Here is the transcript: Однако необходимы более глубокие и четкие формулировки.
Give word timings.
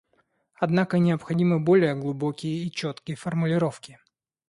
Однако 0.55 0.97
необходимы 0.97 1.59
более 1.59 1.93
глубокие 1.93 2.63
и 2.63 2.71
четкие 2.71 3.15
формулировки. 3.15 3.99